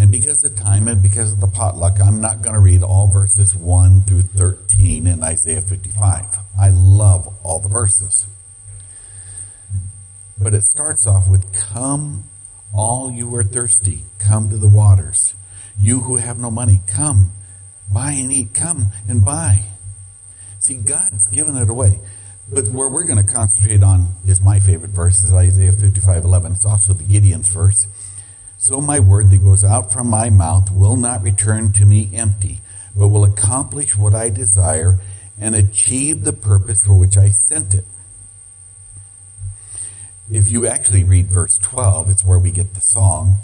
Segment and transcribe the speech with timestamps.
[0.00, 3.08] And because of time and because of the potluck, I'm not going to read all
[3.08, 6.26] verses 1 through 13 in Isaiah 55.
[6.58, 8.26] I love all the verses.
[10.40, 12.24] But it starts off with, Come,
[12.72, 15.34] all you who are thirsty, come to the waters.
[15.78, 17.32] You who have no money, come,
[17.92, 19.62] buy and eat, come and buy.
[20.60, 22.00] See, God's given it away.
[22.50, 26.52] But where we're going to concentrate on is my favorite verse, is Isaiah 55, 11.
[26.52, 27.86] It's also the Gideon's verse.
[28.62, 32.60] So my word that goes out from my mouth will not return to me empty,
[32.94, 35.00] but will accomplish what I desire
[35.40, 37.84] and achieve the purpose for which I sent it.
[40.30, 43.38] If you actually read verse 12, it's where we get the song.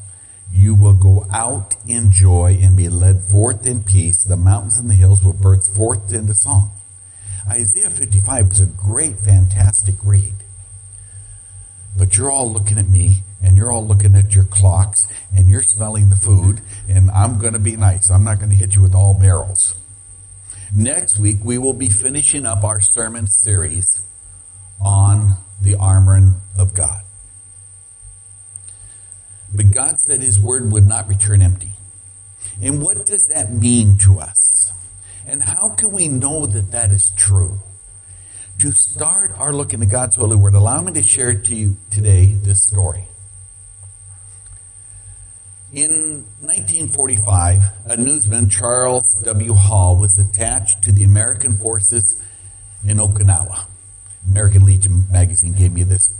[0.53, 4.23] You will go out in joy and be led forth in peace.
[4.23, 6.71] The mountains and the hills will burst forth into song.
[7.49, 10.35] Isaiah 55 is a great, fantastic read.
[11.99, 15.65] But you're all looking at me and you're all looking at your clocks and you're
[15.65, 18.09] smelling the food and I'm going to be nice.
[18.09, 19.75] I'm not going to hit you with all barrels.
[20.75, 24.01] Next week we will be finishing up our sermon series
[24.81, 27.03] on the armoring of God.
[29.53, 31.73] But God said his word would not return empty.
[32.63, 34.73] And what does that mean to us?
[35.27, 37.61] And how can we know that that is true?
[38.61, 42.27] To start our look into God's holy word, allow me to share to you today
[42.43, 43.05] this story.
[45.73, 49.53] In 1945, a newsman, Charles W.
[49.53, 52.21] Hall, was attached to the American forces
[52.85, 53.67] in Okinawa.
[54.29, 56.11] American Legion magazine gave me this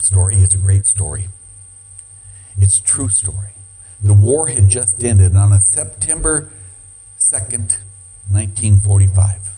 [0.00, 0.34] story.
[0.34, 1.28] It's a great story.
[2.58, 3.52] It's a true story.
[4.02, 6.50] The war had just ended on September
[7.32, 7.76] 2nd,
[8.32, 9.53] 1945.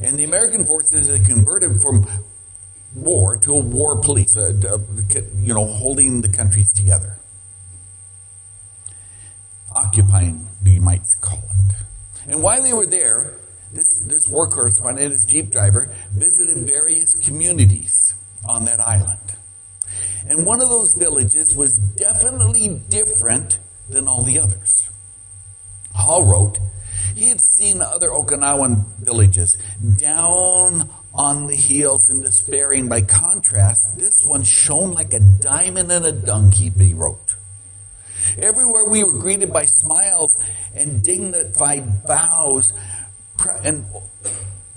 [0.00, 2.06] And the American forces had converted from
[2.94, 4.78] war to a war police, uh, uh,
[5.40, 7.18] you know, holding the countries together
[9.78, 11.74] occupying, you might call it.
[12.26, 13.34] And while they were there,
[13.72, 19.20] this, this war correspondent, this Jeep driver, visited various communities on that island.
[20.26, 23.58] And one of those villages was definitely different
[23.88, 24.88] than all the others.
[25.94, 26.58] Hall wrote,
[27.18, 29.58] he had seen other Okinawan villages
[29.96, 32.88] down on the hills and despairing.
[32.88, 37.34] By contrast, this one shone like a diamond in a dung heap, he wrote.
[38.38, 40.36] Everywhere we were greeted by smiles
[40.74, 42.72] and dignified bows,
[43.64, 43.84] and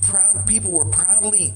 [0.01, 1.53] proud people were proudly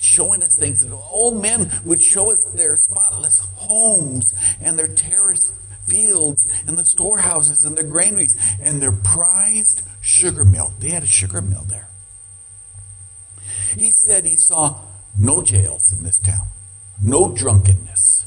[0.00, 0.84] showing us things.
[0.90, 5.52] Old men would show us their spotless homes and their terraced
[5.86, 10.72] fields and the storehouses and their granaries and their prized sugar mill.
[10.80, 11.88] They had a sugar mill there.
[13.76, 14.80] He said he saw
[15.18, 16.46] no jails in this town,
[17.02, 18.24] no drunkenness,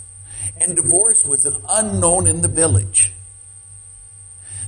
[0.57, 3.13] and divorce was an unknown in the village.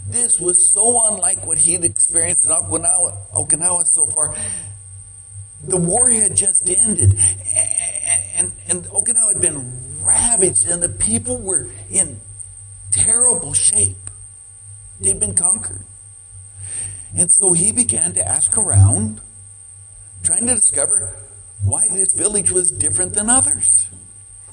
[0.07, 4.35] This was so unlike what he had experienced in Okinawa, Okinawa so far.
[5.63, 7.17] The war had just ended,
[7.55, 12.21] and, and, and Okinawa had been ravaged, and the people were in
[12.91, 14.11] terrible shape.
[14.99, 15.83] They'd been conquered.
[17.15, 19.21] And so he began to ask around,
[20.23, 21.15] trying to discover
[21.63, 23.87] why this village was different than others.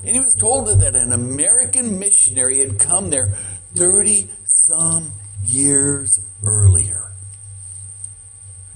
[0.05, 3.35] And he was told that an American missionary had come there
[3.75, 5.13] 30 some
[5.45, 7.11] years earlier.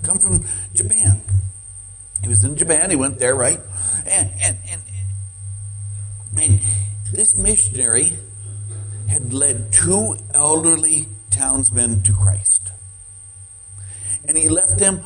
[0.03, 1.20] Come from Japan.
[2.22, 2.91] He was in Japan.
[2.91, 3.60] He went there, right?
[4.06, 4.80] And, and, and,
[6.41, 6.60] and
[7.12, 8.16] this missionary
[9.08, 12.66] had led two elderly townsmen to Christ.
[14.28, 15.00] And he left them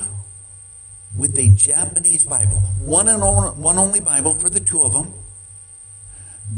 [1.16, 2.62] with a Japanese Bible.
[2.80, 5.12] One and only, one only Bible for the two of them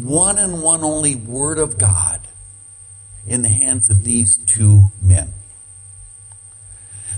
[0.01, 2.21] one and one only Word of God
[3.27, 5.33] in the hands of these two men.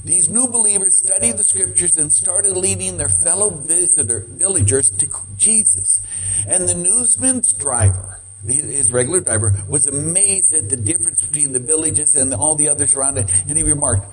[0.05, 6.01] These new believers studied the scriptures and started leading their fellow visitor, villagers to Jesus.
[6.47, 12.17] And the newsman's driver, his regular driver, was amazed at the difference between the villages
[12.17, 13.31] and all the others around it.
[13.49, 14.07] And he remarked,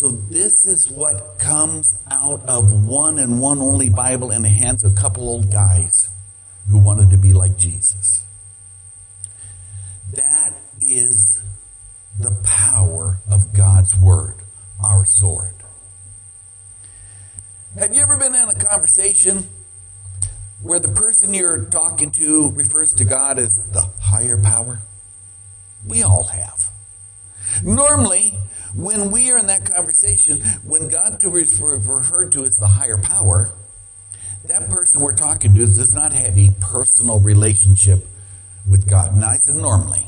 [0.00, 4.82] so this is what comes out of one and one only Bible in the hands
[4.82, 6.08] of a couple old guys
[6.70, 8.22] who wanted to be like Jesus.
[10.14, 11.38] That is
[12.18, 14.36] the power of God's Word,
[14.82, 15.52] our sword.
[17.78, 19.46] Have you ever been in a conversation
[20.62, 24.78] where the person you're talking to refers to God as the higher power?
[25.86, 26.70] We all have.
[27.62, 28.38] Normally,
[28.74, 33.52] when we are in that conversation, when God is referred to as the higher power,
[34.46, 38.06] that person we're talking to does not have a personal relationship
[38.68, 39.16] with God.
[39.16, 40.06] Now, I said normally.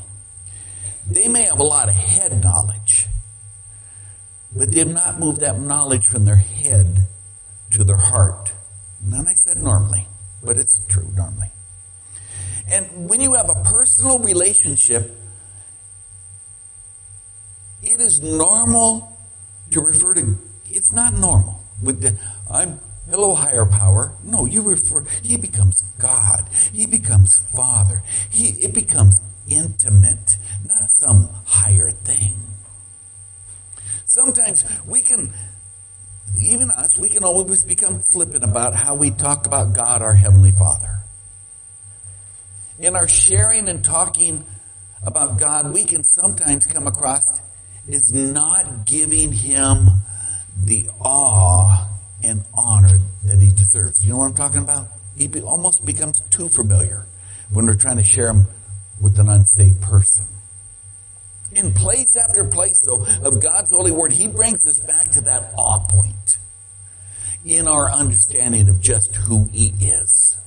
[1.09, 3.07] They may have a lot of head knowledge,
[4.55, 7.07] but they have not moved that knowledge from their head
[7.71, 8.51] to their heart.
[9.11, 10.07] And I said normally,
[10.43, 11.51] but it's true normally.
[12.67, 15.17] And when you have a personal relationship,
[17.83, 19.17] it is normal
[19.71, 20.37] to refer to,
[20.69, 21.59] it's not normal.
[21.81, 22.17] With the,
[22.49, 24.13] I'm, hello higher power.
[24.23, 26.47] No, you refer, he becomes God.
[26.71, 28.01] He becomes Father.
[28.29, 32.35] He, it becomes intimate, not some higher thing.
[34.05, 35.33] Sometimes we can,
[36.39, 40.51] even us, we can always become flippant about how we talk about God, our Heavenly
[40.51, 40.99] Father.
[42.79, 44.45] In our sharing and talking
[45.03, 47.23] about God, we can sometimes come across
[47.91, 49.87] as not giving Him
[50.63, 51.89] the awe
[52.23, 54.03] and honor that He deserves.
[54.03, 54.87] You know what I'm talking about?
[55.17, 57.05] He be, almost becomes too familiar
[57.51, 58.47] when we're trying to share Him
[59.01, 60.25] with an unsaved person.
[61.51, 65.53] In place after place, though, of God's holy word, He brings us back to that
[65.55, 66.37] awe point
[67.45, 70.37] in our understanding of just who He is.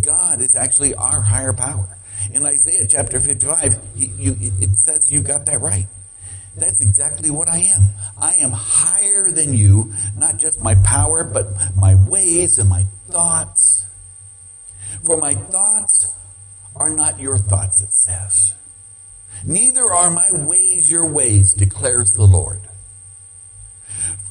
[0.00, 1.96] God is actually our higher power.
[2.32, 5.86] In Isaiah chapter 55, you, it says you got that right.
[6.56, 7.88] That's exactly what I am.
[8.20, 13.84] I am higher than you, not just my power, but my ways and my thoughts.
[15.04, 16.14] For my thoughts
[16.76, 18.54] are not your thoughts, it says.
[19.44, 22.60] Neither are my ways your ways, declares the Lord.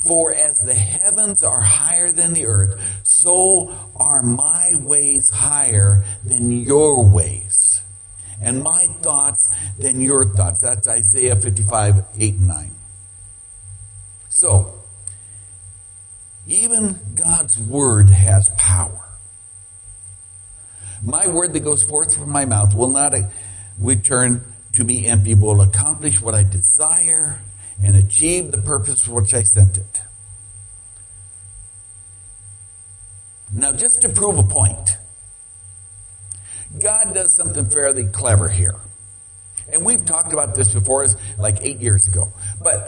[0.05, 6.51] For as the heavens are higher than the earth, so are my ways higher than
[6.51, 7.52] your ways,
[8.43, 9.49] and my thoughts
[9.79, 10.59] than your thoughts.
[10.61, 12.71] That's Isaiah 55, 8 and 9.
[14.29, 14.73] So,
[16.47, 18.99] even God's word has power.
[21.01, 23.13] My word that goes forth from my mouth will not
[23.79, 24.43] return
[24.73, 27.39] to me empty, will accomplish what I desire
[27.81, 30.01] and achieve the purpose for which I sent it.
[33.53, 34.97] Now, just to prove a point,
[36.93, 38.75] God does something fairly clever here.
[39.71, 41.07] And we've talked about this before,
[41.39, 42.31] like eight years ago.
[42.61, 42.87] But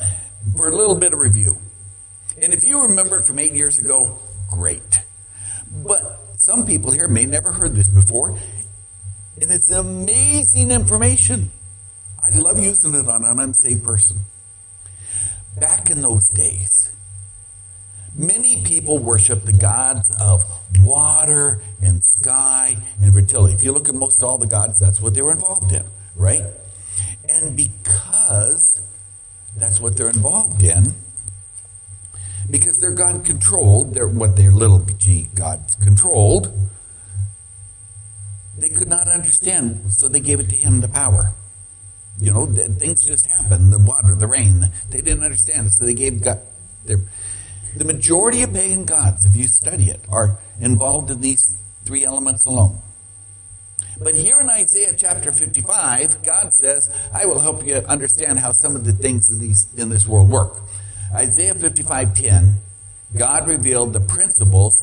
[0.55, 1.57] for a little bit of review.
[2.39, 5.01] And if you remember it from eight years ago, great.
[5.83, 8.37] But some people here may never heard this before.
[9.41, 11.49] And it's amazing information.
[12.21, 14.17] I love using it on an unsaved person.
[15.57, 16.91] Back in those days,
[18.15, 20.43] many people worship the gods of
[20.85, 23.53] water and sky and fertility.
[23.53, 25.83] If you look at most all the gods, that's what they were involved in,
[26.15, 26.43] right?
[27.27, 28.79] And because
[29.57, 30.93] that's what they're involved in,
[32.49, 36.51] because they're God controlled, they're what their little g God controlled,
[38.57, 41.33] they could not understand, so they gave it to him the power.
[42.19, 43.69] You know, things just happen.
[43.69, 44.71] The water, the rain.
[44.89, 46.39] They didn't understand so they gave God.
[46.85, 47.01] Their,
[47.77, 52.45] the majority of pagan gods, if you study it, are involved in these three elements
[52.45, 52.81] alone.
[54.01, 58.75] But here in Isaiah chapter 55, God says, I will help you understand how some
[58.75, 60.57] of the things in, these, in this world work.
[61.13, 62.55] Isaiah 55:10,
[63.17, 64.81] God revealed the principles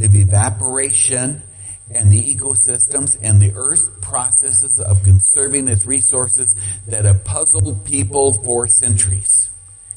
[0.00, 1.42] of evaporation
[1.90, 6.54] and the ecosystems and the earth processes of conserving its resources
[6.86, 9.50] that have puzzled people for centuries.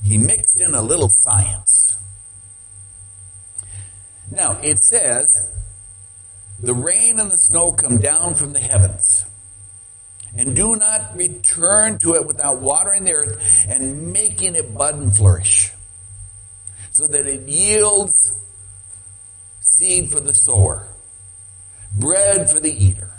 [0.03, 1.78] He mixed in a little science.
[4.31, 5.37] Now, it says,
[6.61, 9.25] the rain and the snow come down from the heavens
[10.35, 15.15] and do not return to it without watering the earth and making it bud and
[15.15, 15.71] flourish
[16.91, 18.33] so that it yields
[19.61, 20.87] seed for the sower
[21.93, 23.09] bread for the eater.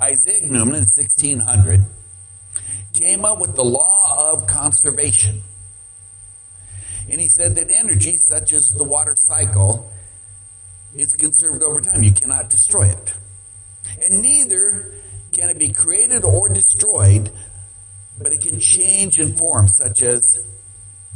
[0.00, 1.84] Isaac Newton in 1600
[2.92, 5.42] came up with the law of conservation.
[7.10, 9.92] And he said that energy, such as the water cycle,
[10.94, 12.02] is conserved over time.
[12.02, 13.12] You cannot destroy it.
[14.02, 14.94] And neither
[15.32, 17.30] can it be created or destroyed,
[18.18, 20.38] but it can change in form, such as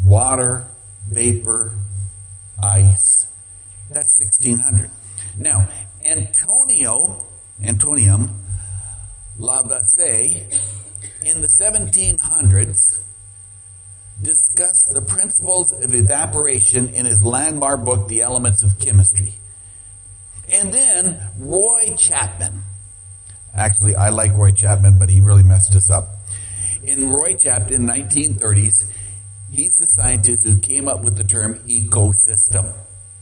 [0.05, 0.67] water,
[1.09, 1.75] vapor,
[2.63, 3.27] ice.
[3.91, 4.91] That's 1600.
[5.39, 5.69] Now,
[6.05, 7.25] Antonio,
[7.63, 8.31] Antonium
[9.39, 10.47] Lavoisier,
[11.23, 13.00] in the 1700s,
[14.23, 19.35] discussed the principles of evaporation in his landmark book, The Elements of Chemistry.
[20.53, 22.63] And then Roy Chapman.
[23.55, 26.09] Actually, I like Roy Chapman, but he really messed us up.
[26.83, 28.85] In Roy Chapman, 1930s,
[29.51, 32.73] he's the scientist who came up with the term ecosystem.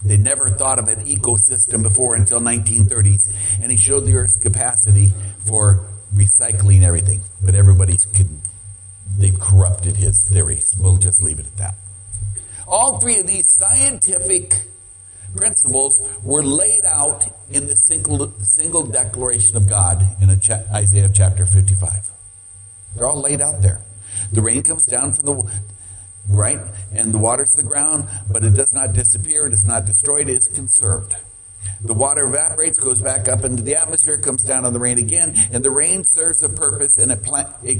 [0.05, 3.28] They never thought of an ecosystem before until 1930s,
[3.61, 5.12] and he showed the Earth's capacity
[5.45, 7.21] for recycling everything.
[7.43, 8.05] But everybody's
[9.18, 10.75] they've corrupted his theories.
[10.78, 11.75] We'll just leave it at that.
[12.66, 14.54] All three of these scientific
[15.37, 21.44] principles were laid out in the single, single declaration of God in cha- Isaiah chapter
[21.44, 22.08] 55.
[22.94, 23.80] They're all laid out there.
[24.32, 25.50] The rain comes down from the
[26.28, 26.60] right,
[26.92, 30.37] and the waters the ground, but it does not disappear, it is not destroyed, it
[30.37, 31.14] is conserved.
[31.80, 35.34] The water evaporates, goes back up into the atmosphere, comes down on the rain again,
[35.52, 37.78] and the rain serves a purpose and it, plant, it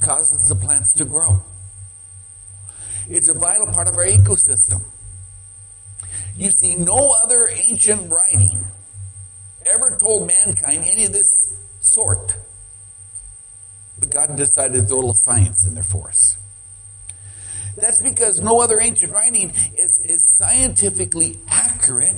[0.00, 1.42] causes the plants to grow.
[3.08, 4.84] It's a vital part of our ecosystem.
[6.36, 8.64] You see, no other ancient writing
[9.66, 11.30] ever told mankind any of this
[11.80, 12.34] sort.
[13.98, 16.36] But God decided to throw a little science in there for us.
[17.76, 22.16] That's because no other ancient writing is, is scientifically accurate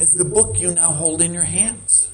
[0.00, 2.10] as the book you now hold in your hands.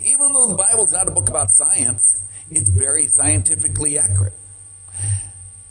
[0.00, 2.16] Even though the Bible is not a book about science,
[2.50, 4.34] it's very scientifically accurate.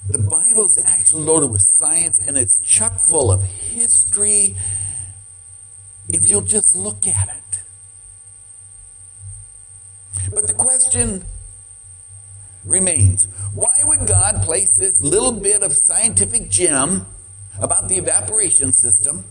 [0.10, 4.56] The Bible is actually loaded with science and it's chock full of history
[6.10, 7.44] if you'll just look at it.
[10.34, 11.24] But the question
[12.66, 13.26] remains.
[13.54, 17.06] Why would God place this little bit of scientific gem
[17.60, 19.24] about the evaporation system,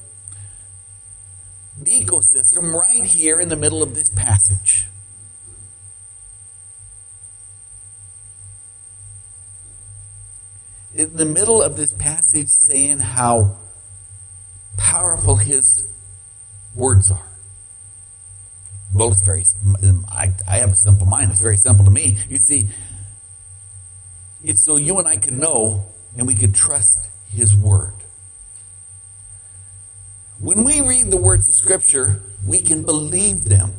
[1.80, 4.86] the ecosystem, right here in the middle of this passage?
[10.94, 13.56] In the middle of this passage saying how
[14.76, 15.86] powerful his
[16.74, 17.28] words are.
[18.94, 19.44] Well, it's very,
[19.82, 21.30] um, I, I have a simple mind.
[21.30, 22.18] It's very simple to me.
[22.28, 22.68] You see,
[24.42, 27.94] it's so you and I can know and we can trust His Word.
[30.40, 33.72] When we read the words of Scripture, we can believe them.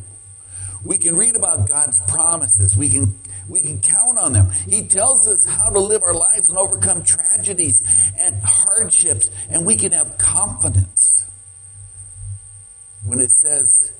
[0.84, 2.76] We can read about God's promises.
[2.76, 4.50] We can, we can count on them.
[4.68, 7.82] He tells us how to live our lives and overcome tragedies
[8.18, 11.24] and hardships, and we can have confidence
[13.04, 13.92] when it says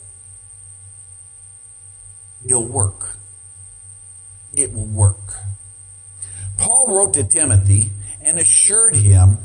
[2.45, 3.09] it'll work.
[4.55, 5.35] It will work.
[6.59, 7.91] Paul wrote to Timothy
[8.23, 9.38] and assured him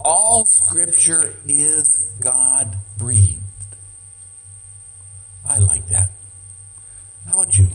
[0.00, 3.40] all scripture is God breathed.
[5.46, 6.10] I like that.
[7.34, 7.66] About you?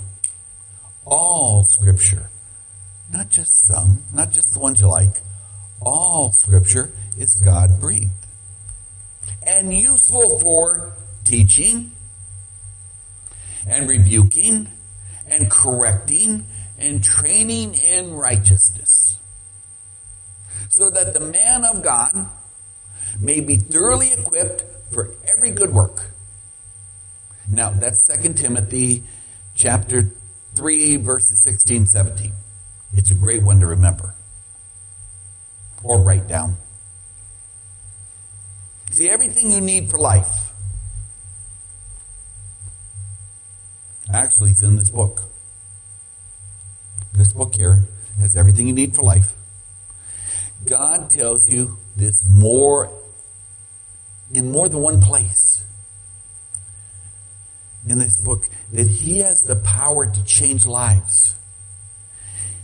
[1.03, 2.29] All scripture.
[3.11, 5.21] Not just some, not just the ones you like.
[5.81, 8.09] All scripture is God breathed.
[9.45, 10.93] And useful for
[11.25, 11.91] teaching
[13.67, 14.69] and rebuking
[15.27, 16.45] and correcting
[16.77, 19.17] and training in righteousness,
[20.69, 22.29] so that the man of God
[23.19, 24.63] may be thoroughly equipped
[24.93, 26.11] for every good work.
[27.49, 29.03] Now, that's 2 Timothy
[29.59, 30.09] chapter
[30.55, 32.31] 3, verses 16, 17.
[32.93, 34.15] It's a great one to remember.
[35.83, 36.55] Or write down.
[38.91, 40.53] See, everything you need for life
[44.11, 45.23] actually is in this book.
[47.13, 47.83] This book here
[48.19, 49.33] has everything you need for life.
[50.65, 52.89] God tells you this more
[54.31, 55.48] in more than one place
[57.89, 61.35] in this book that He has the power to change lives.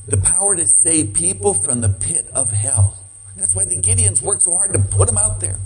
[0.08, 2.98] The power to save people from the pit of hell.
[3.36, 5.58] That's why the Gideons work so hard to put them out there.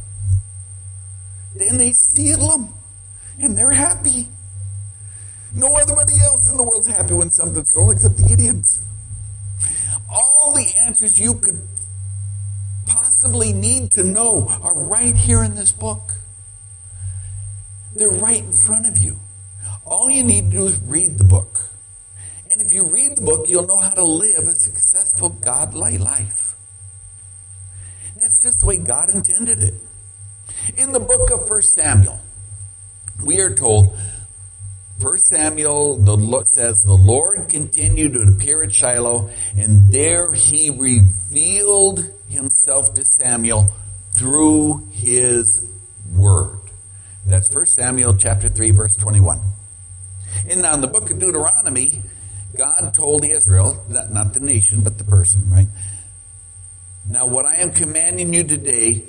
[1.56, 2.70] Then they steal them
[3.39, 4.28] and they're happy.
[5.54, 8.80] No otherybody else in the world's happy when something's stolen except the Gideons.
[10.10, 11.60] All the answers you could
[12.86, 16.13] possibly need to know are right here in this book.
[17.96, 19.18] They're right in front of you.
[19.89, 21.60] All you need to do is read the book.
[22.51, 26.55] And if you read the book, you'll know how to live a successful, godly life.
[28.15, 29.74] That's just the way God intended it.
[30.77, 32.19] In the book of 1 Samuel,
[33.24, 33.98] we are told
[35.00, 42.05] First Samuel the, says the Lord continued to appear at Shiloh, and there he revealed
[42.27, 43.74] himself to Samuel
[44.13, 45.65] through his
[46.13, 46.60] word.
[47.25, 49.39] That's First Samuel chapter 3 verse 21.
[50.46, 52.01] Now in uh, the book of Deuteronomy,
[52.55, 55.67] God told Israel, not the nation, but the person, right?
[57.10, 59.03] Now what I am commanding you today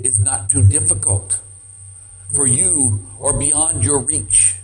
[0.00, 1.38] is not too difficult
[2.34, 4.56] for you or beyond your reach.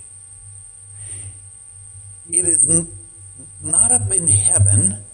[2.30, 2.88] It is n-
[3.62, 5.04] not up in heaven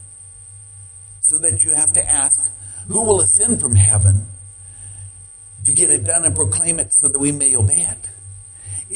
[1.21, 2.41] so that you have to ask,
[2.89, 4.27] who will ascend from heaven
[5.65, 7.99] to get it done and proclaim it so that we may obey it.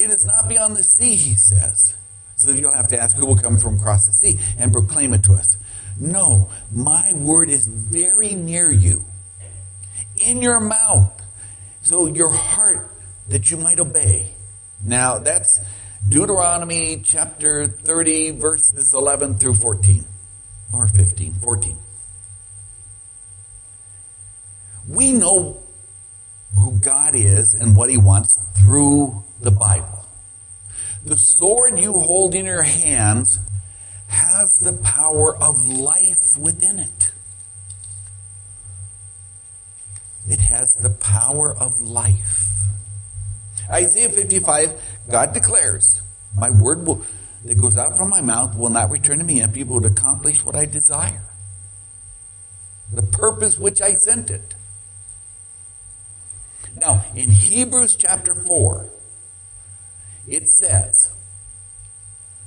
[0.03, 1.95] It is not beyond the sea, he says.
[2.35, 5.23] So you'll have to ask who will come from across the sea and proclaim it
[5.25, 5.57] to us.
[5.97, 9.05] No, my word is very near you.
[10.17, 11.13] In your mouth.
[11.83, 12.91] So your heart
[13.29, 14.33] that you might obey.
[14.85, 15.61] Now that's
[16.09, 20.05] Deuteronomy chapter 30 verses 11 through 14.
[20.75, 21.77] Or 15, 14.
[24.89, 25.62] We know
[26.59, 30.07] who God is and what He wants through the Bible.
[31.05, 33.39] The sword you hold in your hands
[34.07, 37.11] has the power of life within it.
[40.29, 42.51] It has the power of life.
[43.71, 44.81] Isaiah 55,
[45.11, 46.01] God declares,
[46.37, 47.05] my word will,
[47.45, 50.45] that goes out from my mouth will not return to me empty, but will accomplish
[50.45, 51.23] what I desire.
[52.93, 54.55] The purpose which I sent it.
[56.81, 58.89] Now, in Hebrews chapter 4,
[60.27, 61.11] it says,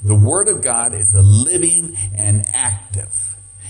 [0.04, 3.12] the Word of God is a living and active.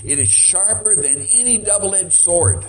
[0.04, 2.64] It is sharper than any double-edged sword.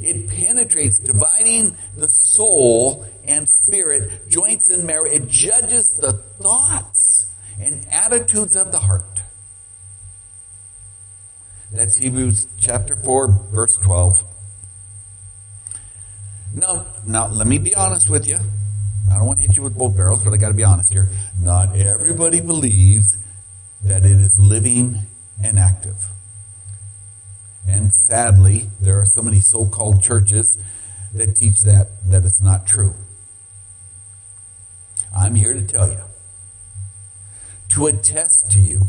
[0.00, 5.04] It penetrates, dividing the soul and spirit, joints and marrow.
[5.04, 7.26] It judges the thoughts
[7.60, 9.20] and attitudes of the heart.
[11.72, 14.22] That's Hebrews chapter 4, verse 12.
[16.56, 18.38] Now, now let me be honest with you.
[19.12, 20.90] I don't want to hit you with both barrels, but I got to be honest
[20.90, 21.10] here.
[21.38, 23.18] Not everybody believes
[23.84, 24.96] that it is living
[25.44, 25.96] and active.
[27.68, 30.56] And sadly, there are so many so-called churches
[31.12, 32.94] that teach that, that it's not true.
[35.14, 36.00] I'm here to tell you,
[37.74, 38.80] to attest to you,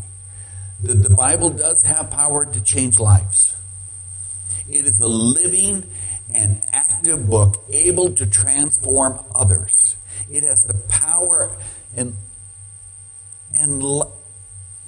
[0.84, 3.56] that the Bible does have power to change lives.
[4.70, 5.84] It is a living
[6.38, 9.96] and active book able to transform others.
[10.29, 11.51] It has the power
[11.96, 12.15] and
[13.56, 13.82] and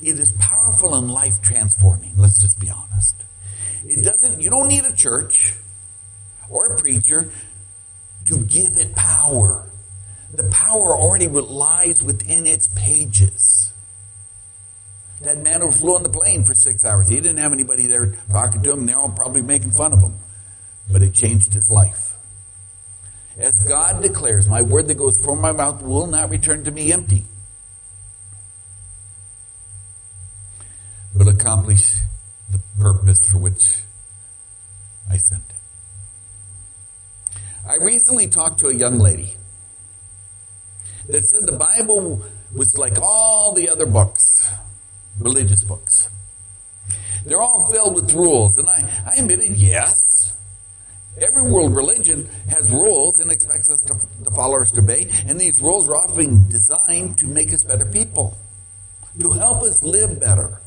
[0.01, 2.13] it is powerful and life transforming.
[2.17, 3.15] Let's just be honest.
[3.85, 5.55] It doesn't you don't need a church
[6.49, 7.31] or a preacher
[8.27, 9.65] to give it power.
[10.31, 13.73] The power already lies within its pages.
[15.21, 18.13] That man who flew on the plane for six hours, he didn't have anybody there
[18.31, 18.85] talking to him.
[18.85, 20.13] They're all probably making fun of him
[20.91, 22.13] but it changed his life.
[23.37, 26.91] As God declares, my word that goes from my mouth will not return to me
[26.91, 27.23] empty,
[31.15, 31.93] but accomplish
[32.51, 33.75] the purpose for which
[35.09, 35.55] I sent it.
[37.67, 39.35] I recently talked to a young lady
[41.07, 42.23] that said the Bible
[42.53, 44.47] was like all the other books,
[45.19, 46.09] religious books.
[47.25, 48.57] They're all filled with rules.
[48.57, 49.95] And I, I admitted, yes,
[51.21, 55.59] Every world religion has rules and expects us to, the followers to obey, and these
[55.59, 58.37] rules are often designed to make us better people,
[59.19, 60.61] to help us live better,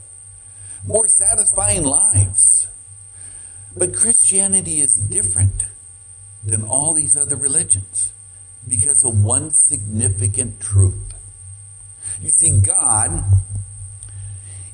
[0.87, 2.67] more satisfying lives.
[3.77, 5.65] But Christianity is different
[6.45, 8.13] than all these other religions
[8.69, 11.15] because of one significant truth.
[12.21, 13.25] You see, God,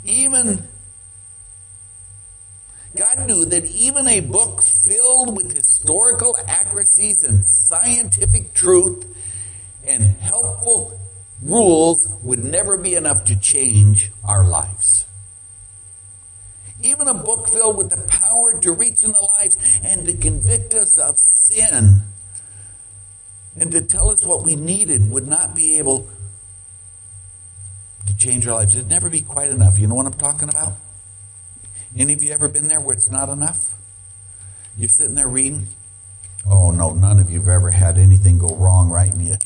[0.05, 0.67] even
[2.99, 9.07] God knew that even a book filled with historical accuracies and scientific truth
[9.87, 11.01] and helpful
[11.41, 15.07] rules would never be enough to change our lives.
[16.83, 20.75] Even a book filled with the power to reach in into lives and to convict
[20.75, 22.03] us of sin
[23.61, 26.09] and to tell us what we needed would not be able
[28.09, 28.75] to change our lives.
[28.75, 29.79] It'd never be quite enough.
[29.79, 30.73] You know what I'm talking about?
[31.97, 33.59] Any of you ever been there where it's not enough?
[34.77, 35.69] You're sitting there reading.
[36.47, 39.13] Oh no, none of you have ever had anything go wrong, right?
[39.13, 39.37] And you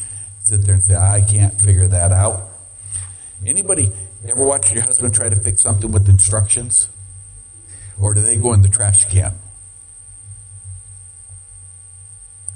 [0.43, 2.49] sit there and say, I can't figure that out.
[3.45, 3.91] Anybody
[4.29, 6.89] ever watch your husband try to fix something with instructions?
[8.01, 9.35] Or do they go in the trash can?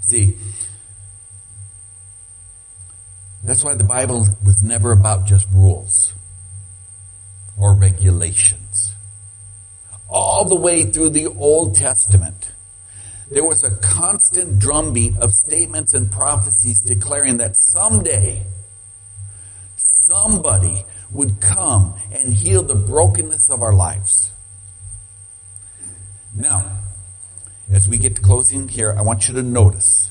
[0.01, 0.37] See,
[3.43, 6.13] that's why the Bible was never about just rules
[7.59, 8.86] or regulations
[10.37, 12.51] all the way through the Old Testament.
[13.31, 18.45] There was a constant drumbeat of statements and prophecies declaring that someday
[19.79, 24.31] somebody would come and heal the brokenness of our lives.
[26.35, 26.71] Now,
[27.73, 30.11] as we get to closing here, I want you to notice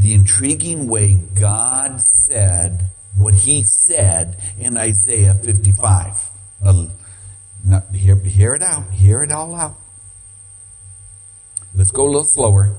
[0.00, 6.30] the intriguing way God said what he said in Isaiah 55.
[7.66, 8.90] Now, hear, hear it out.
[8.92, 9.74] Hear it all out.
[11.74, 12.76] Let's go a little slower.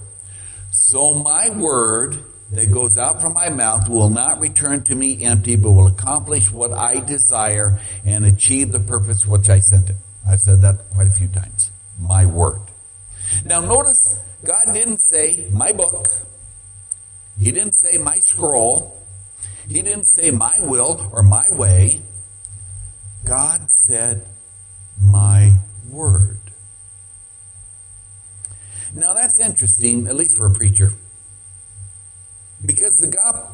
[0.71, 2.17] So my word
[2.51, 6.49] that goes out from my mouth will not return to me empty, but will accomplish
[6.49, 9.97] what I desire and achieve the purpose which I sent it.
[10.25, 11.69] I've said that quite a few times.
[11.99, 12.61] My word.
[13.43, 16.07] Now notice, God didn't say my book.
[17.37, 18.97] He didn't say my scroll.
[19.67, 22.01] He didn't say my will or my way.
[23.25, 24.25] God said
[25.01, 25.53] my
[25.89, 26.39] word.
[28.93, 30.91] Now that's interesting, at least for a preacher.
[32.65, 33.07] Because the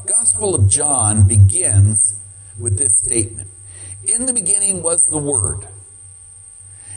[0.08, 2.16] Gospel of John begins
[2.58, 3.50] with this statement.
[4.06, 5.68] In the beginning was the Word.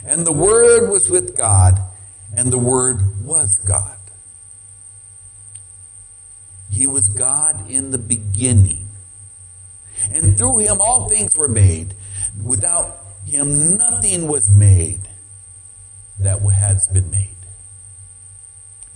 [0.05, 1.81] And the Word was with God,
[2.37, 3.97] and the Word was God.
[6.71, 8.89] He was God in the beginning.
[10.13, 11.95] And through him all things were made.
[12.43, 15.01] Without him nothing was made
[16.21, 17.37] that has been made.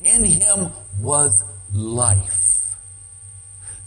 [0.02, 2.76] In him was life.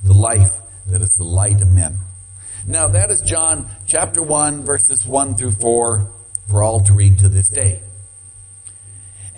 [0.03, 0.51] The life
[0.87, 1.97] that is the light of men.
[2.67, 6.07] Now that is John chapter 1 verses 1 through 4
[6.49, 7.81] for all to read to this day.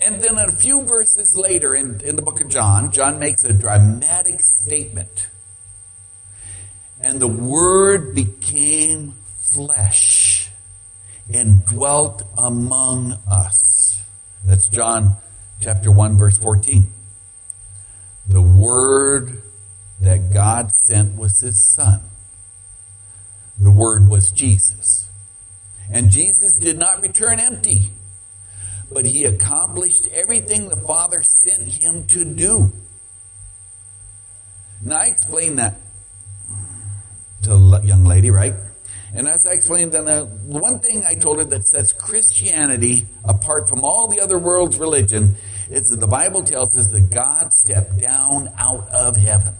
[0.02, 3.54] And then a few verses later in, in the book of John, John makes a
[3.54, 5.28] dramatic statement.
[7.00, 10.25] And the Word became flesh
[11.34, 14.02] and dwelt among us.
[14.46, 15.18] That's John
[15.60, 16.88] chapter 1 verse 14.
[18.28, 19.42] The Word
[20.02, 22.02] that God sent was His Son.
[23.60, 25.08] The Word was Jesus.
[25.92, 27.92] And Jesus did not return empty
[28.92, 32.72] but he accomplished everything the Father sent him to do.
[34.84, 35.76] Now I explained that
[37.44, 38.54] to the young lady, right?
[39.16, 43.70] And as I explained, then uh, one thing I told her that sets Christianity apart
[43.70, 45.36] from all the other world's religion
[45.70, 49.54] is that the Bible tells us that God stepped down out of heaven.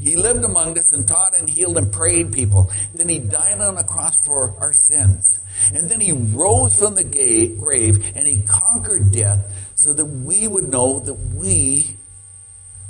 [0.00, 2.70] He lived among us and taught and healed and prayed people.
[2.94, 5.38] Then he died on a cross for our sins.
[5.72, 9.40] And then he rose from the grave and he conquered death
[9.76, 11.96] so that we would know that we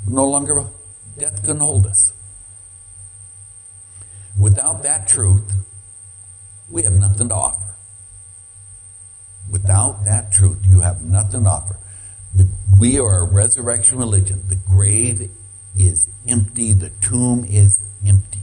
[0.07, 0.65] no longer,
[1.17, 2.11] death can hold us.
[4.37, 5.51] Without that truth,
[6.69, 7.75] we have nothing to offer.
[9.49, 11.77] Without that truth, you have nothing to offer.
[12.35, 12.47] The,
[12.79, 14.43] we are a resurrection religion.
[14.49, 15.29] The grave
[15.77, 16.73] is empty.
[16.73, 18.39] The tomb is empty.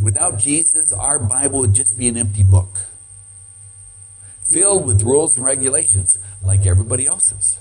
[0.00, 2.70] Without Jesus, our Bible would just be an empty book.
[4.50, 7.58] Filled with rules and regulations, like everybody else's.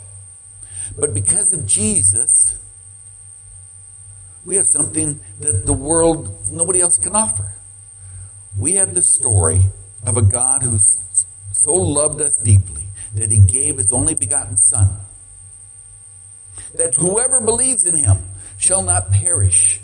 [0.98, 2.43] But because of Jesus,
[4.46, 7.54] we have something that the world, nobody else can offer.
[8.58, 9.62] We have the story
[10.06, 10.80] of a God who
[11.54, 12.84] so loved us deeply
[13.16, 14.90] that he gave his only begotten Son
[16.76, 18.18] that whoever believes in him
[18.58, 19.80] shall not perish,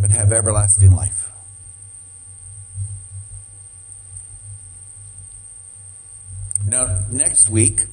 [0.00, 1.30] but have everlasting life.
[6.66, 7.86] Now, next week,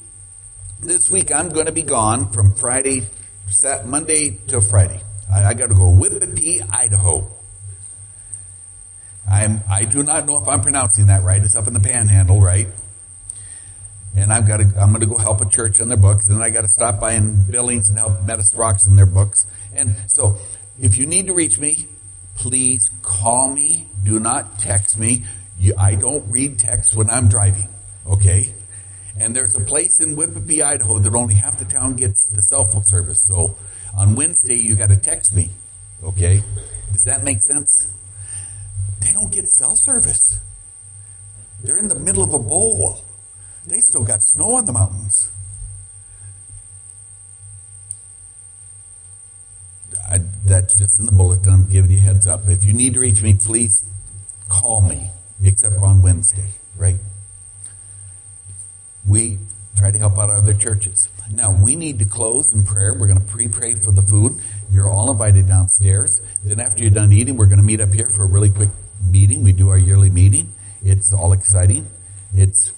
[0.79, 3.07] this week I'm going to be gone from Friday,
[3.85, 5.01] Monday to Friday.
[5.33, 7.27] I, I got to go Whippapee, Idaho.
[9.29, 11.41] I'm, I do not know if I'm pronouncing that right.
[11.43, 12.67] It's up in the panhandle, right?
[14.15, 16.41] and I've got to, I'm going to go help a church on their books, and
[16.43, 19.45] I got to stop by in Billings and help Methodist Rocks in their books.
[19.73, 20.37] And so,
[20.79, 21.87] if you need to reach me,
[22.35, 23.87] please call me.
[24.03, 25.25] Do not text me.
[25.59, 27.69] You, I don't read text when I'm driving.
[28.05, 28.53] Okay?
[29.17, 32.65] And there's a place in Whippapee, Idaho that only half the town gets the cell
[32.69, 33.23] phone service.
[33.27, 33.55] So
[33.95, 35.49] on Wednesday, you got to text me.
[36.03, 36.43] Okay?
[36.91, 37.87] Does that make sense?
[38.99, 40.39] They don't get cell service.
[41.63, 43.01] They're in the middle of a bowl.
[43.67, 45.29] They still got snow on the mountains.
[50.09, 51.53] I, that's just in the bulletin.
[51.53, 52.47] I'm giving you heads up.
[52.47, 53.85] If you need to reach me, please
[54.49, 55.09] call me,
[55.43, 56.97] except on Wednesday, right?
[59.81, 61.09] Try to help out other churches.
[61.33, 62.93] Now, we need to close in prayer.
[62.93, 64.39] We're going to pre-pray for the food.
[64.69, 66.21] You're all invited downstairs.
[66.43, 68.69] Then after you're done eating, we're going to meet up here for a really quick
[69.03, 69.43] meeting.
[69.43, 70.53] We do our yearly meeting.
[70.83, 71.87] It's all exciting.
[72.35, 72.73] It's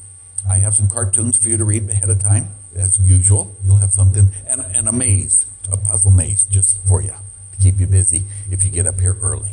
[0.49, 3.53] I have some cartoons for you to read ahead of time, as usual.
[3.65, 5.35] You'll have something, and, and a maze,
[5.69, 9.17] a puzzle maze, just for you to keep you busy if you get up here
[9.21, 9.51] early.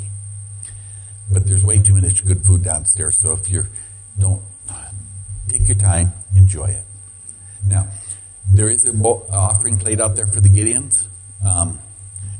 [1.32, 3.66] But there's way too much good food downstairs, so if you
[4.20, 4.40] don't,
[5.48, 6.84] take your time, enjoy it.
[7.66, 7.88] Now,
[8.52, 11.02] there is an offering plate out there for the Gideons,
[11.46, 11.78] um,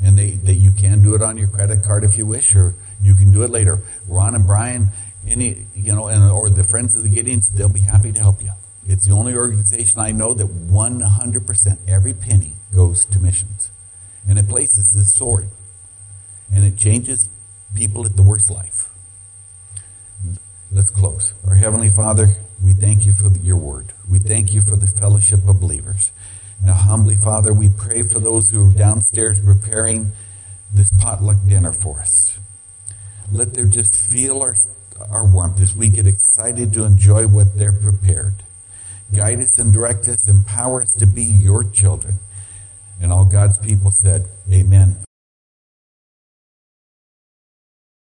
[0.02, 2.74] and they, that you can do it on your credit card if you wish, or
[3.00, 3.80] you can do it later.
[4.08, 4.88] Ron and Brian
[5.26, 8.42] any, you know, and, or the Friends of the Gideons, they'll be happy to help
[8.42, 8.52] you.
[8.86, 13.70] It's the only organization I know that 100%, every penny goes to missions.
[14.28, 15.48] And it places the sword.
[16.52, 17.28] And it changes
[17.74, 18.89] people at the worst life.
[20.72, 21.34] Let's close.
[21.48, 22.28] Our Heavenly Father,
[22.62, 23.92] we thank you for your word.
[24.08, 26.12] We thank you for the fellowship of believers.
[26.62, 30.12] Now, humbly, Father, we pray for those who are downstairs preparing
[30.72, 32.38] this potluck dinner for us.
[33.32, 34.54] Let them just feel our,
[35.10, 38.44] our warmth as we get excited to enjoy what they're prepared.
[39.12, 42.20] Guide us and direct us, empower us to be your children.
[43.00, 44.98] And all God's people said, Amen.